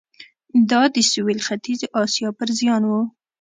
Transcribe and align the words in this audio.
دا 0.71 0.81
د 0.95 0.97
سوېل 1.11 1.39
ختیځې 1.47 1.87
اسیا 2.01 2.29
پر 2.37 2.49
زیان 2.59 2.83
و. 2.85 2.91